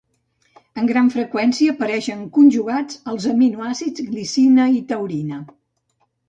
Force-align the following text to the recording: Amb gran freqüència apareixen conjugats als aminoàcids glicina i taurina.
Amb 0.81 0.87
gran 0.91 1.09
freqüència 1.15 1.75
apareixen 1.75 2.23
conjugats 2.37 2.97
als 3.13 3.27
aminoàcids 3.35 4.05
glicina 4.09 4.67
i 4.79 4.83
taurina. 4.95 5.41